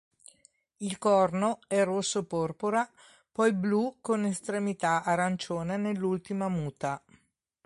[0.77, 2.89] Il corno è rosso porpora,
[3.31, 6.99] poi blu con estremità arancione nell'ultima muta.